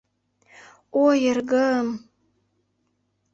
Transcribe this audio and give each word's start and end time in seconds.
Ой, 1.03 1.17
эргым! 1.31 1.87